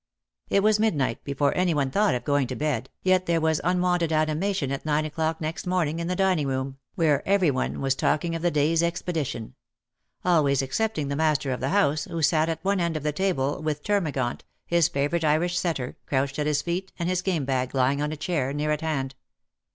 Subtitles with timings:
[0.49, 4.11] It was midnight before any one thought of going to bed, yet there was unwonted
[4.11, 8.33] animation at nine o'clock next morning in the dining room, where every one was talking
[8.33, 9.53] of the day's expedition:
[10.25, 13.61] always excepting the master of the house, who sat at one end of the table,
[13.61, 18.01] with Termagant, his favourite Irish setter, crouched at his feet, and his game bag lying
[18.01, 19.13] on a chair near at hand.